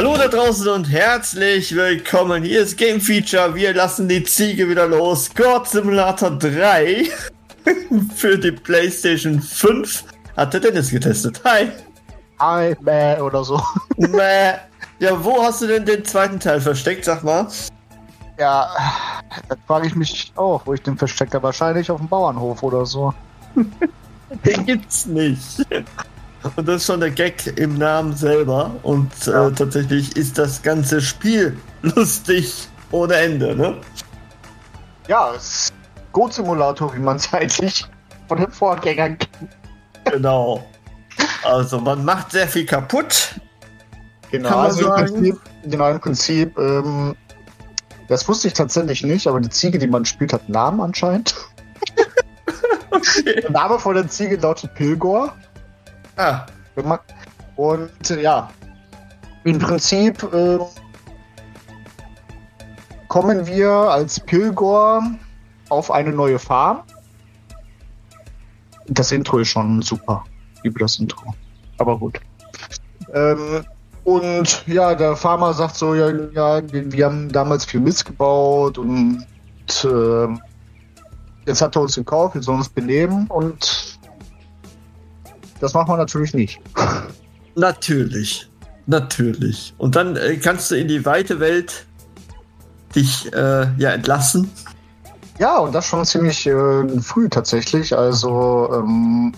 [0.00, 2.42] Hallo da draußen und herzlich willkommen.
[2.42, 3.54] Hier ist Game Feature.
[3.54, 5.28] Wir lassen die Ziege wieder los.
[5.34, 7.06] God Simulator 3
[8.16, 10.04] für die PlayStation 5
[10.38, 11.42] hat der Dennis getestet.
[11.44, 11.68] Hi.
[12.38, 13.62] Hi, Mäh oder so.
[13.98, 14.54] Mäh.
[15.00, 17.46] Ja, wo hast du denn den zweiten Teil versteckt, sag mal?
[18.38, 18.70] Ja,
[19.50, 21.42] da frage ich mich auch, wo ich den versteckt habe.
[21.42, 23.12] Wahrscheinlich auf dem Bauernhof oder so.
[24.46, 25.58] Den gibt's nicht.
[26.56, 28.74] Und das ist schon der Gag im Namen selber.
[28.82, 29.48] Und ja.
[29.48, 33.76] äh, tatsächlich ist das ganze Spiel lustig ohne Ende, ne?
[35.06, 35.74] Ja, es ist
[36.12, 37.86] Go-Simulator, wie man es eigentlich
[38.28, 39.56] von den Vorgängern kennt.
[40.04, 40.66] Genau.
[41.42, 43.34] Also man macht sehr viel kaputt.
[44.30, 47.16] Genau, also im Prinzip, genau, im Prinzip ähm,
[48.10, 51.36] das wusste ich tatsächlich nicht, aber die Ziege, die man spielt, hat einen Namen anscheinend.
[52.90, 53.36] okay.
[53.42, 55.32] Der Name von der Ziege lautet Pilgor.
[56.16, 56.46] Ah.
[57.56, 58.50] Und äh, ja,
[59.44, 60.58] im Prinzip äh,
[63.08, 65.02] kommen wir als Pilgor
[65.68, 66.82] auf eine neue Farm.
[68.86, 70.24] Das Intro ist schon super.
[70.62, 71.34] Ich das Intro.
[71.78, 72.20] Aber gut.
[73.14, 73.64] Ähm,
[74.04, 79.26] und ja, der Farmer sagt so, ja, ja wir haben damals viel Mist gebaut und
[79.84, 80.26] äh,
[81.46, 83.89] jetzt hat er uns gekauft, wir sollen uns benehmen und
[85.60, 86.60] das macht man natürlich nicht.
[87.54, 88.50] Natürlich.
[88.86, 89.74] Natürlich.
[89.78, 91.86] Und dann äh, kannst du in die weite Welt
[92.96, 94.50] dich äh, ja entlassen.
[95.38, 97.96] Ja, und das schon ziemlich äh, früh tatsächlich.
[97.96, 99.32] Also, ähm,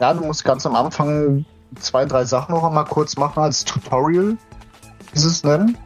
[0.00, 1.44] ja, du musst ganz am Anfang
[1.78, 4.36] zwei, drei Sachen noch einmal kurz machen als Tutorial,
[5.14, 5.76] dieses nennen.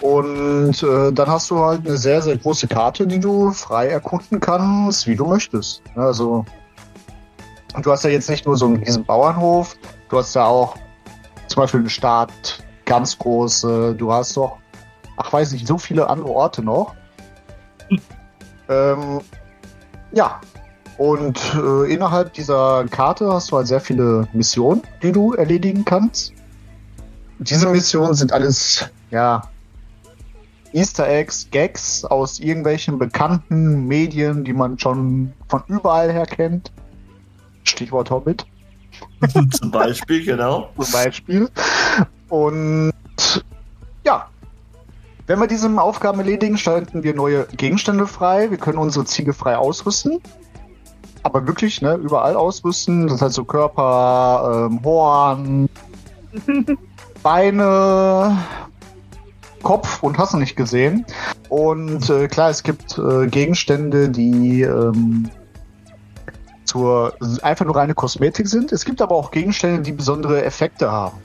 [0.00, 4.40] Und äh, dann hast du halt eine sehr, sehr große Karte, die du frei erkunden
[4.40, 5.82] kannst, wie du möchtest.
[5.94, 6.44] Also
[7.82, 9.76] du hast ja jetzt nicht nur so einen riesen Bauernhof,
[10.08, 10.76] du hast ja auch
[11.48, 14.58] zum Beispiel eine Stadt, ganz große, du hast doch,
[15.16, 16.94] ach weiß nicht, so viele andere Orte noch.
[18.68, 19.20] ähm,
[20.12, 20.40] ja,
[20.98, 26.32] und äh, innerhalb dieser Karte hast du halt sehr viele Missionen, die du erledigen kannst.
[27.38, 29.42] Diese Missionen sind alles, ja,
[30.72, 36.72] Easter Eggs, Gags aus irgendwelchen bekannten Medien, die man schon von überall her kennt.
[37.66, 38.46] Stichwort Hobbit.
[39.50, 40.70] Zum Beispiel, genau.
[40.78, 41.48] Zum Beispiel.
[42.28, 42.92] Und
[44.04, 44.28] ja,
[45.26, 48.50] wenn wir diese Aufgaben erledigen, schalten wir neue Gegenstände frei.
[48.50, 50.20] Wir können unsere Ziege frei ausrüsten
[51.26, 53.08] aber wirklich, ne, überall ausrüsten.
[53.08, 55.68] Das heißt so Körper, ähm, Horn,
[57.22, 58.38] Beine,
[59.62, 61.04] Kopf und hast du nicht gesehen.
[61.48, 65.28] Und äh, klar, es gibt äh, Gegenstände, die ähm,
[66.76, 68.70] zur einfach nur reine Kosmetik sind.
[68.70, 71.18] Es gibt aber auch Gegenstände, die besondere Effekte haben.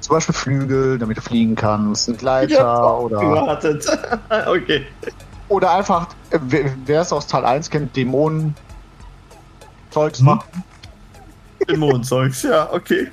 [0.00, 3.18] Zum Beispiel Flügel, damit du fliegen kannst, ein Gleiter oder.
[3.18, 3.86] Gewartet.
[4.46, 4.86] okay.
[5.48, 6.38] Oder einfach, äh,
[6.84, 8.54] wer es aus Teil 1 kennt, Dämonen
[9.90, 10.26] Zeugs hm.
[10.26, 10.64] machen.
[11.68, 13.08] Dämonenzeugs, ja, okay.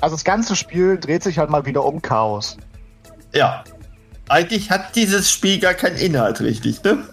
[0.00, 2.56] Also das ganze Spiel dreht sich halt mal wieder um Chaos.
[3.32, 3.64] Ja.
[4.28, 7.04] Eigentlich hat dieses Spiel gar keinen Inhalt, richtig, ne?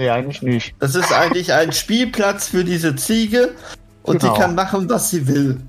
[0.00, 0.74] Nee, eigentlich nicht.
[0.78, 3.54] Das ist eigentlich ein Spielplatz für diese Ziege
[4.02, 4.32] und genau.
[4.32, 5.60] die kann machen, was sie will.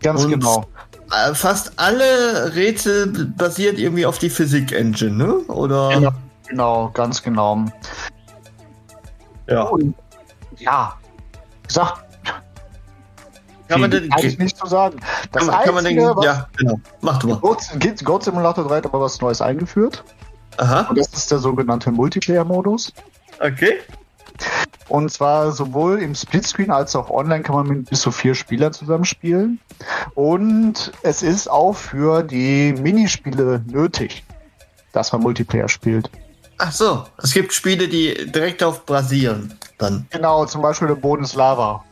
[0.00, 0.64] Ganz und genau.
[1.12, 5.34] Äh, fast alle Rätsel basieren irgendwie auf die Physik-Engine, ne?
[5.48, 5.90] Oder?
[5.90, 6.10] Genau.
[6.48, 7.66] Genau, ganz genau.
[9.48, 9.64] Ja.
[9.64, 9.94] Und,
[10.56, 10.94] ja,
[11.66, 12.04] gesagt,
[13.68, 14.98] kann man denn eigentlich nicht zu sagen.
[15.32, 16.80] Das kann, kann man denn, ja, genau.
[17.02, 17.38] Mach du mal.
[17.38, 20.04] Goat Simulator 3 hat aber was Neues eingeführt.
[20.56, 20.86] Aha.
[20.88, 22.94] Und das ist der sogenannte Multiplayer-Modus.
[23.40, 23.78] Okay.
[24.88, 28.72] Und zwar sowohl im Splitscreen als auch online kann man mit bis zu vier Spielern
[28.72, 29.60] zusammenspielen.
[30.14, 34.24] Und es ist auch für die Minispiele nötig,
[34.92, 36.10] dass man Multiplayer spielt.
[36.56, 40.06] Ach so, es gibt Spiele, die direkt auf basieren dann.
[40.10, 41.84] Genau, zum Beispiel der Boden ist Lava.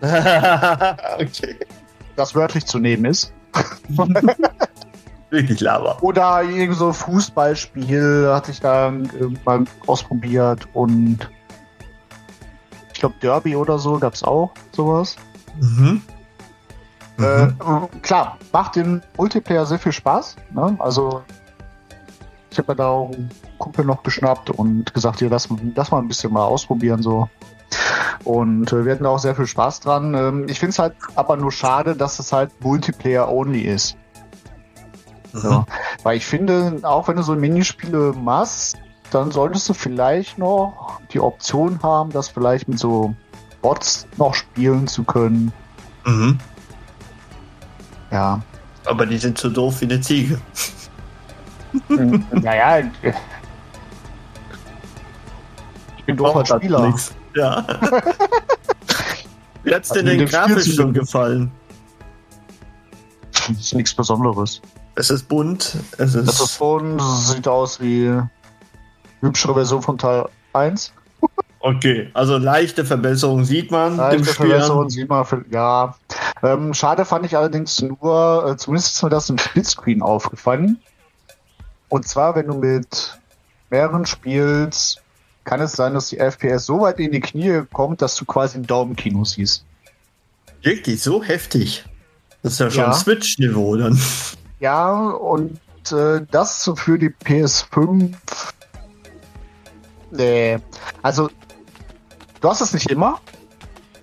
[0.00, 1.56] okay.
[2.16, 3.32] Das wörtlich zu nehmen ist.
[5.30, 5.98] Wirklich Lava.
[6.00, 8.92] Oder irgend so Fußballspiel hatte ich da
[9.44, 11.30] mal ausprobiert und
[12.92, 15.16] ich glaube Derby oder so gab es auch sowas.
[15.60, 16.02] Mhm.
[17.18, 17.48] Äh,
[18.02, 20.36] klar, macht den Multiplayer sehr viel Spaß.
[20.52, 20.76] Ne?
[20.78, 21.22] Also
[22.50, 25.98] ich habe mir da auch einen Kumpel noch geschnappt und gesagt, hier, lass, lass mal
[25.98, 27.28] ein bisschen mal ausprobieren so.
[28.24, 30.14] Und äh, wir hatten auch sehr viel Spaß dran.
[30.14, 33.96] Ähm, ich finde es halt aber nur schade, dass es halt Multiplayer-only ist.
[35.32, 35.38] Mhm.
[35.38, 35.64] So.
[36.02, 38.76] Weil ich finde, auch wenn du so Minispiele machst,
[39.10, 43.14] dann solltest du vielleicht noch die Option haben, das vielleicht mit so
[43.62, 45.52] Bots noch spielen zu können.
[46.04, 46.38] Mhm.
[48.10, 48.40] Ja.
[48.84, 50.40] Aber die sind so doof wie eine Ziege.
[52.30, 52.78] naja,
[55.98, 56.86] ich bin doof als Braucht Spieler.
[56.86, 57.12] nix.
[57.34, 57.66] Ja.
[59.62, 61.50] Wie hat's dir Also denn grafisch schon gefallen?
[63.32, 64.62] Das ist nichts Besonderes.
[64.98, 68.20] Es ist bunt, es ist, Das ist schon, das sieht aus wie
[69.20, 70.24] hübschere Version von Teil
[70.54, 70.92] 1.
[71.60, 72.10] okay.
[72.14, 74.48] Also leichte Verbesserung sieht man im Leichte Spiel.
[74.48, 75.94] Verbesserung sieht man, für, ja.
[76.42, 80.78] Ähm, schade fand ich allerdings nur, äh, zumindest ist mir das im Splitscreen aufgefallen.
[81.88, 83.20] Und zwar, wenn du mit
[83.70, 85.00] mehreren spielst,
[85.44, 88.58] kann es sein, dass die FPS so weit in die Knie kommt, dass du quasi
[88.58, 89.64] ein Daumenkino siehst.
[90.62, 91.84] Wirklich so heftig.
[92.42, 92.92] Das ist ja schon Ja.
[92.92, 93.96] Switch-Niveau dann.
[94.60, 95.58] Ja, und
[95.92, 98.14] äh, das für die PS5.
[100.10, 100.58] Nee.
[101.02, 101.28] Also,
[102.40, 103.20] du hast es nicht immer.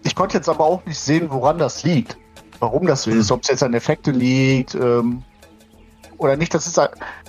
[0.03, 2.17] Ich konnte jetzt aber auch nicht sehen, woran das liegt.
[2.59, 3.31] Warum das so ist.
[3.31, 5.23] Ob es jetzt an Effekte liegt ähm,
[6.17, 6.53] oder nicht.
[6.53, 6.79] Das ist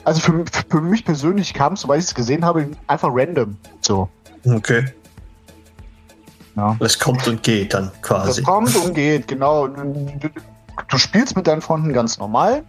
[0.05, 3.57] also für, für mich persönlich kam es, soweit ich es gesehen habe, einfach random.
[3.81, 4.09] So.
[4.45, 4.85] Okay.
[6.55, 6.77] Ja.
[6.81, 8.43] Es kommt und geht dann quasi.
[8.43, 9.67] kommt und geht, genau.
[9.67, 10.29] Du,
[10.89, 12.65] du spielst mit deinen Freunden ganz normal.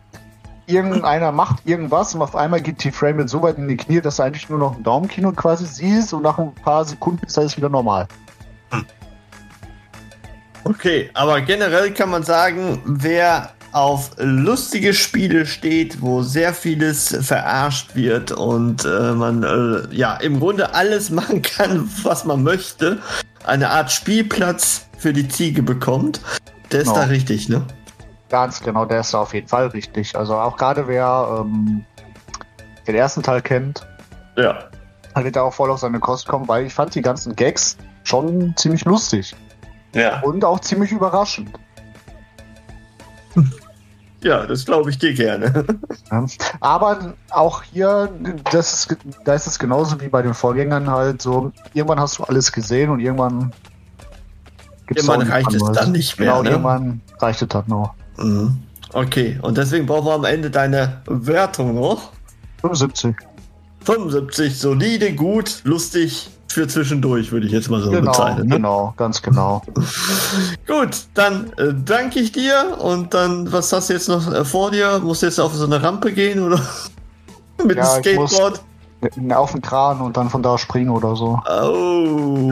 [0.68, 4.18] Irgendeiner macht irgendwas und auf einmal geht die Frame so weit in die Knie, dass
[4.18, 7.56] du eigentlich nur noch ein Daumenkino quasi siehst und nach ein paar Sekunden ist alles
[7.56, 8.06] wieder normal.
[10.66, 17.96] Okay, aber generell kann man sagen, wer auf lustige Spiele steht, wo sehr vieles verarscht
[17.96, 23.00] wird und äh, man äh, ja im Grunde alles machen kann, was man möchte,
[23.46, 26.20] eine Art Spielplatz für die Ziege bekommt,
[26.72, 27.00] der ist Genau.
[27.00, 27.62] da richtig, ne?
[28.30, 30.16] Ganz genau, der ist da auf jeden Fall richtig.
[30.16, 31.86] Also auch gerade wer ähm,
[32.88, 33.88] den ersten Teil kennt,
[34.36, 34.66] Ja.
[35.16, 37.78] der wird da auch voll auf seine Kost kommen, weil ich fand die ganzen Gags
[38.04, 39.36] schon ziemlich lustig
[39.94, 40.22] Ja.
[40.22, 41.50] und auch ziemlich überraschend.
[44.22, 45.64] Ja, das glaube ich dir gerne.
[46.60, 48.10] Aber auch hier,
[48.52, 52.24] das ist, da ist es genauso wie bei den Vorgängern halt so, irgendwann hast du
[52.24, 53.54] alles gesehen und irgendwann
[54.88, 56.50] gibt's Irgendwann reicht es dann nicht mehr, Genau, ne?
[56.50, 57.94] irgendwann reicht es dann noch.
[58.18, 58.58] Mhm.
[58.94, 62.12] Okay, und deswegen brauchen wir am Ende deine Wertung noch.
[62.62, 63.16] 75.
[63.84, 68.48] 75, solide, gut, lustig für zwischendurch, würde ich jetzt mal so Genau, bezeichnen.
[68.48, 68.56] Ne?
[68.56, 69.62] genau, ganz genau.
[70.68, 74.72] Gut, dann äh, danke ich dir und dann, was hast du jetzt noch äh, vor
[74.72, 75.00] dir?
[75.00, 76.60] Musst du jetzt auf so eine Rampe gehen oder
[77.64, 78.62] mit Ja, dem Skateboard?
[79.32, 81.40] Auf den Kran und dann von da springen oder so.
[81.48, 82.52] Oh,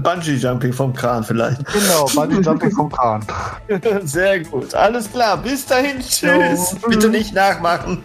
[0.00, 1.64] Bungee-Jumping vom Kran vielleicht.
[1.72, 3.24] Genau, Bungee Jumping vom Kran.
[4.04, 6.76] Sehr gut, alles klar, bis dahin, tschüss.
[6.82, 6.88] Jo.
[6.88, 8.04] Bitte nicht nachmachen.